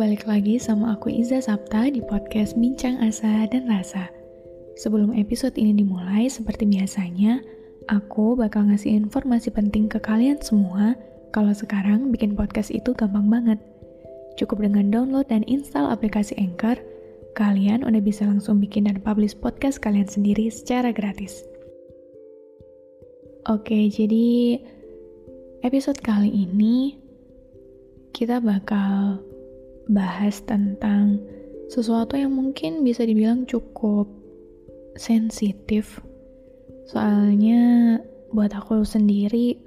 [0.00, 4.08] Balik lagi sama aku Iza Sapta di podcast Bincang Asa dan Rasa.
[4.80, 7.44] Sebelum episode ini dimulai, seperti biasanya,
[7.84, 10.96] aku bakal ngasih informasi penting ke kalian semua
[11.36, 13.60] kalau sekarang bikin podcast itu gampang banget.
[14.40, 16.80] Cukup dengan download dan install aplikasi Anchor,
[17.36, 21.44] kalian udah bisa langsung bikin dan publish podcast kalian sendiri secara gratis.
[23.52, 24.56] Oke, jadi
[25.60, 26.96] episode kali ini
[28.16, 29.28] kita bakal
[29.90, 31.18] bahas tentang
[31.66, 34.06] sesuatu yang mungkin bisa dibilang cukup
[34.94, 35.98] sensitif.
[36.86, 37.98] Soalnya
[38.30, 39.58] buat aku sendiri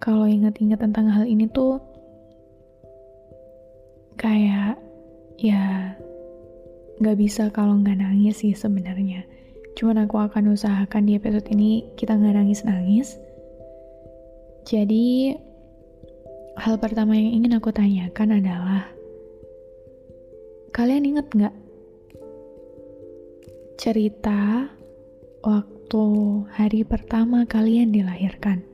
[0.00, 1.80] kalau ingat-ingat tentang hal ini tuh
[4.16, 4.80] kayak
[5.40, 5.96] ya
[7.00, 9.24] nggak bisa kalau nggak nangis sih sebenarnya.
[9.76, 13.16] Cuman aku akan usahakan di episode ini kita nggak nangis-nangis.
[14.68, 15.32] Jadi
[16.52, 18.84] Hal pertama yang ingin aku tanyakan adalah,
[20.72, 21.52] kalian inget nggak
[23.76, 24.72] cerita
[25.44, 26.04] waktu
[26.48, 28.64] hari pertama kalian dilahirkan?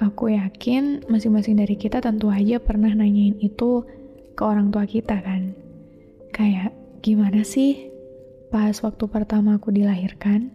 [0.00, 3.84] Aku yakin masing-masing dari kita tentu aja pernah nanyain itu
[4.32, 5.52] ke orang tua kita kan.
[6.32, 6.72] Kayak,
[7.04, 7.92] gimana sih
[8.48, 10.48] pas waktu pertama aku dilahirkan?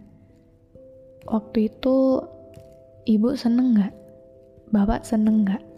[1.30, 2.24] Waktu itu
[3.06, 3.94] ibu seneng gak
[4.74, 5.73] Bapak seneng gak?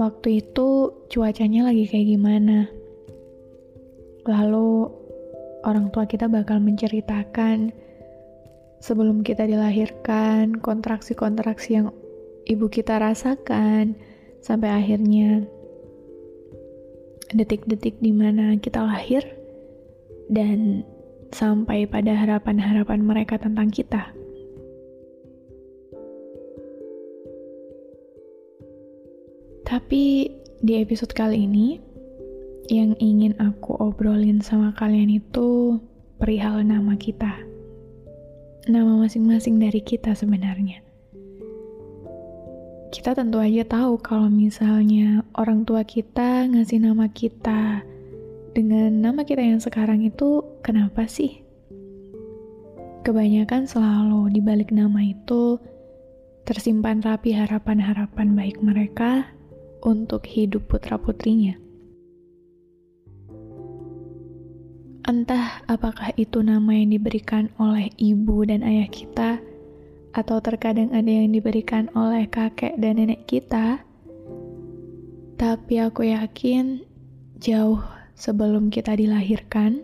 [0.00, 2.72] Waktu itu cuacanya lagi kayak gimana?
[4.24, 4.88] Lalu
[5.60, 7.68] orang tua kita bakal menceritakan
[8.80, 11.92] sebelum kita dilahirkan, kontraksi-kontraksi yang
[12.48, 13.92] ibu kita rasakan,
[14.40, 15.44] sampai akhirnya
[17.36, 19.20] detik-detik di mana kita lahir,
[20.32, 20.80] dan
[21.28, 24.16] sampai pada harapan-harapan mereka tentang kita.
[29.70, 30.26] Tapi
[30.58, 31.78] di episode kali ini,
[32.66, 35.78] yang ingin aku obrolin sama kalian itu
[36.18, 37.38] perihal nama kita.
[38.66, 40.82] Nama masing-masing dari kita sebenarnya.
[42.90, 47.86] Kita tentu aja tahu kalau misalnya orang tua kita ngasih nama kita
[48.50, 51.46] dengan nama kita yang sekarang itu kenapa sih?
[53.06, 55.62] Kebanyakan selalu di balik nama itu
[56.42, 59.30] tersimpan rapi harapan-harapan baik mereka
[59.84, 61.56] untuk hidup putra-putrinya.
[65.08, 69.40] Entah apakah itu nama yang diberikan oleh ibu dan ayah kita,
[70.10, 73.82] atau terkadang ada yang diberikan oleh kakek dan nenek kita,
[75.40, 76.84] tapi aku yakin
[77.40, 77.80] jauh
[78.12, 79.80] sebelum kita dilahirkan,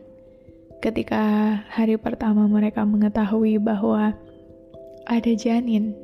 [0.84, 4.12] ketika hari pertama mereka mengetahui bahwa
[5.08, 5.96] ada janin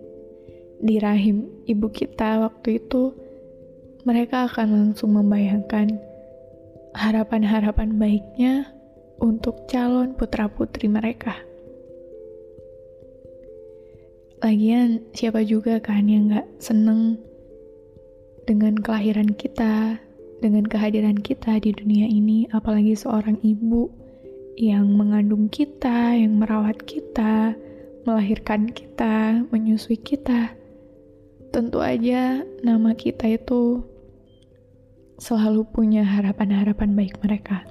[0.80, 3.12] di rahim ibu kita waktu itu,
[4.02, 5.98] mereka akan langsung membayangkan
[6.98, 8.66] harapan-harapan baiknya
[9.22, 11.38] untuk calon putra-putri mereka.
[14.42, 17.14] Lagian, siapa juga kan yang gak seneng
[18.42, 20.02] dengan kelahiran kita,
[20.42, 23.86] dengan kehadiran kita di dunia ini, apalagi seorang ibu
[24.58, 27.54] yang mengandung kita, yang merawat kita,
[28.02, 30.50] melahirkan kita, menyusui kita.
[31.54, 33.91] Tentu aja nama kita itu
[35.22, 37.62] selalu punya harapan-harapan baik mereka.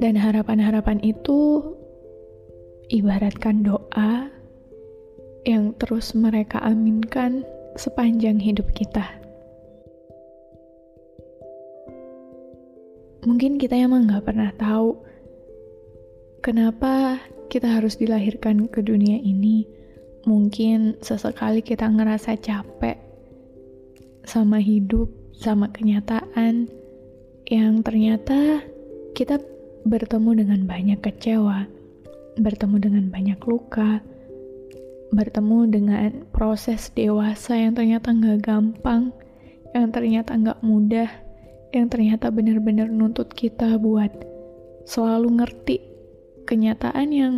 [0.00, 1.60] Dan harapan-harapan itu
[2.88, 4.32] ibaratkan doa
[5.44, 7.44] yang terus mereka aminkan
[7.76, 9.04] sepanjang hidup kita.
[13.28, 15.04] Mungkin kita emang gak pernah tahu
[16.40, 17.20] kenapa
[17.52, 19.68] kita harus dilahirkan ke dunia ini.
[20.24, 23.03] Mungkin sesekali kita ngerasa capek
[24.24, 26.68] sama hidup, sama kenyataan
[27.48, 28.64] yang ternyata
[29.12, 29.36] kita
[29.84, 31.68] bertemu dengan banyak kecewa,
[32.40, 34.00] bertemu dengan banyak luka,
[35.12, 39.12] bertemu dengan proses dewasa yang ternyata nggak gampang,
[39.76, 41.10] yang ternyata nggak mudah,
[41.76, 44.10] yang ternyata benar-benar nuntut kita buat
[44.88, 45.76] selalu ngerti
[46.48, 47.34] kenyataan yang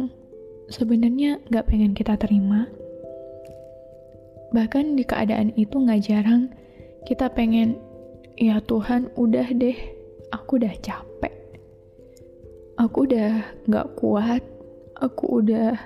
[0.71, 2.71] sebenarnya nggak pengen kita terima.
[4.55, 6.55] Bahkan di keadaan itu nggak jarang
[7.07, 7.79] kita pengen,
[8.35, 9.79] ya Tuhan udah deh,
[10.35, 11.35] aku udah capek.
[12.83, 14.43] Aku udah nggak kuat,
[14.99, 15.79] aku udah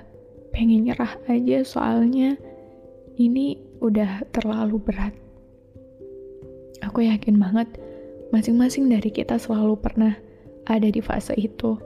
[0.51, 2.35] pengen nyerah aja soalnya
[3.15, 5.15] ini udah terlalu berat.
[6.83, 7.69] Aku yakin banget
[8.35, 10.17] masing-masing dari kita selalu pernah
[10.67, 11.77] ada di fase itu.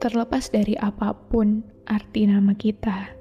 [0.00, 3.13] Terlepas dari apa pun arti nama kita,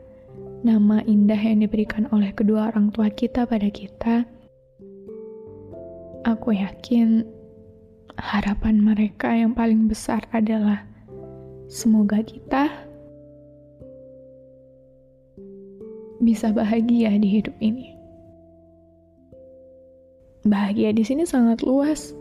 [0.63, 4.24] nama indah yang diberikan oleh kedua orang tua kita pada kita,
[6.24, 7.27] aku yakin
[8.15, 10.88] harapan mereka yang paling besar adalah
[11.68, 12.71] semoga kita
[16.24, 17.92] bisa bahagia di hidup ini.
[20.48, 22.16] Bahagia di sini sangat luas.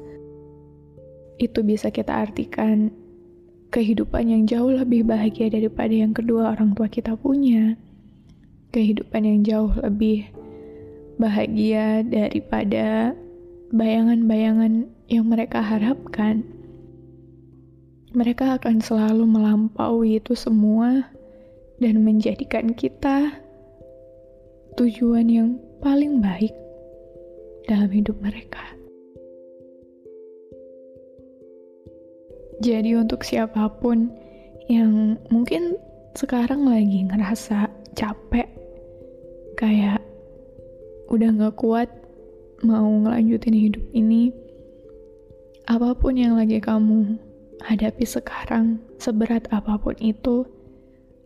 [1.38, 2.90] Itu bisa kita artikan
[3.70, 7.78] kehidupan yang jauh lebih bahagia daripada yang kedua orang tua kita punya.
[8.72, 10.32] Kehidupan yang jauh lebih
[11.20, 13.12] bahagia daripada
[13.70, 16.44] bayangan-bayangan yang mereka harapkan.
[18.12, 21.08] Mereka akan selalu melampaui itu semua
[21.80, 23.32] dan menjadikan kita
[24.76, 25.48] tujuan yang
[25.80, 26.52] paling baik
[27.68, 28.60] dalam hidup mereka.
[32.62, 34.12] Jadi untuk siapa pun
[34.70, 35.74] yang mungkin
[36.14, 37.66] sekarang lagi ngerasa
[37.96, 38.51] capek,
[39.62, 40.02] kayak
[41.06, 41.86] udah gak kuat
[42.66, 44.34] mau ngelanjutin hidup ini,
[45.70, 47.14] apa pun yang lagi kamu
[47.62, 50.42] hadapi sekarang, seberat apa pun itu,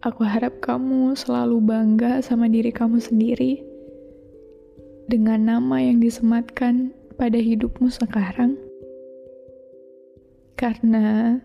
[0.05, 3.65] aku harap kamu selalu bangga sama diri kamu sendiri
[5.09, 8.61] dengan nama yang disematkan pada hidupmu sekarang.
[10.61, 11.37] Karena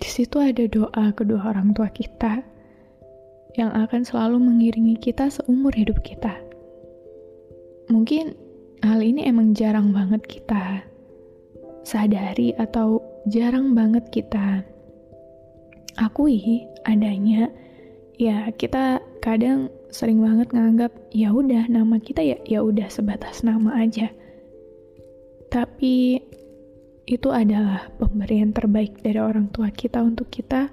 [0.00, 2.51] di situ ada doa kedua orang tua kita
[3.58, 6.40] yang akan selalu mengiringi kita seumur hidup kita.
[7.92, 8.32] Mungkin
[8.80, 10.82] hal ini emang jarang banget kita
[11.82, 14.62] sadari atau jarang banget kita
[15.98, 17.50] akui adanya
[18.16, 23.76] ya kita kadang sering banget nganggap ya udah nama kita ya ya udah sebatas nama
[23.76, 24.08] aja
[25.52, 26.22] tapi
[27.04, 30.72] itu adalah pemberian terbaik dari orang tua kita untuk kita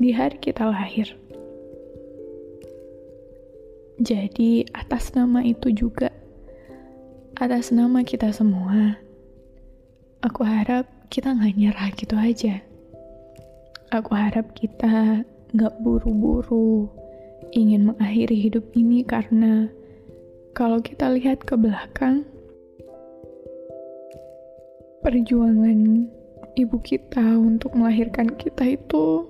[0.00, 1.14] di hari kita lahir.
[3.98, 6.14] Jadi, atas nama itu juga,
[7.34, 8.94] atas nama kita semua,
[10.22, 12.62] aku harap kita nggak nyerah gitu aja.
[13.90, 16.86] Aku harap kita nggak buru-buru
[17.56, 19.66] ingin mengakhiri hidup ini karena
[20.52, 22.22] kalau kita lihat ke belakang,
[25.02, 26.06] perjuangan
[26.58, 29.26] ibu kita untuk melahirkan kita itu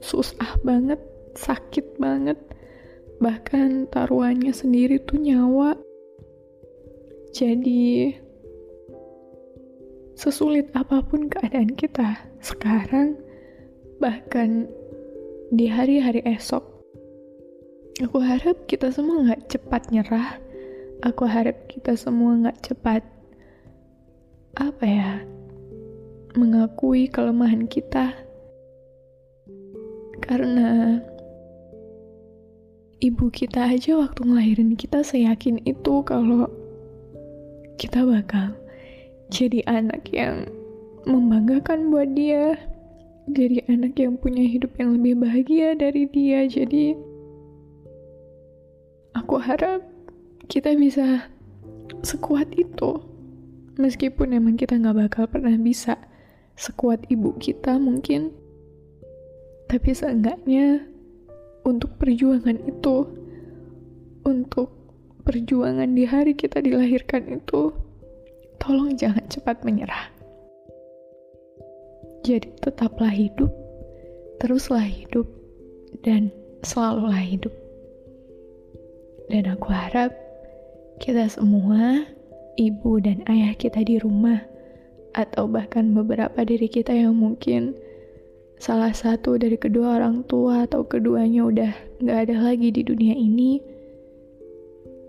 [0.00, 0.98] susah banget,
[1.36, 2.36] sakit banget.
[3.22, 5.76] Bahkan taruhannya sendiri tuh nyawa.
[7.32, 8.12] Jadi
[10.16, 13.16] sesulit apa pun keadaan kita sekarang,
[14.00, 14.64] bahkan
[15.52, 16.64] di hari-hari esok,
[18.00, 20.40] aku harap kita semua nggak cepat nyerah.
[21.04, 23.04] Aku harap kita semua nggak cepat
[24.56, 25.20] apa ya
[26.32, 28.16] mengakui kelemahan kita
[30.24, 31.00] karena
[33.00, 36.48] ibu kita aja waktu ngelahirin kita seyakin itu kalau
[37.76, 38.56] kita bakal
[39.28, 40.48] jadi anak yang
[41.04, 42.56] membanggakan buat dia
[43.26, 46.46] jadi anak yang punya hidup yang lebih bahagia dari dia.
[46.46, 46.94] Jadi
[49.18, 49.82] aku harap
[50.46, 51.26] kita bisa
[52.06, 53.02] sekuat itu.
[53.82, 55.98] Meskipun emang kita nggak bakal pernah bisa
[56.56, 58.32] sekuat ibu kita mungkin
[59.68, 60.88] tapi seenggaknya
[61.66, 62.96] untuk perjuangan itu
[64.22, 64.70] untuk
[65.26, 67.74] perjuangan di hari kita dilahirkan itu
[68.62, 70.14] tolong jangan cepat menyerah.
[72.22, 73.50] Jadi tetaplah hidup
[74.40, 75.24] teruslah hidup
[76.04, 76.28] dan
[76.60, 77.52] selalulah hidup.
[79.26, 80.12] Dan aku harap
[81.02, 82.06] kita semua
[82.56, 84.44] ibu dan ayah kita di rumah,
[85.16, 87.74] atau bahkan beberapa dari kita yang mungkin
[88.56, 93.60] salah satu dari kedua orang tua atau keduanya udah gak ada lagi di dunia ini,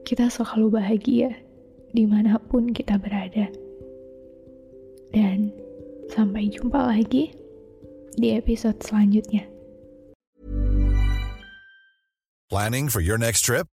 [0.03, 1.35] kita selalu bahagia
[1.95, 3.47] di mana pun kita berada.
[5.11, 5.51] Dan
[6.11, 7.31] sampai jumpa lagi
[8.19, 9.47] di episode selanjutnya.
[12.47, 13.67] Planning for your next trip?